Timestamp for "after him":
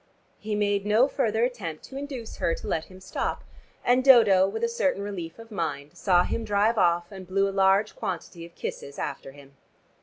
8.97-9.55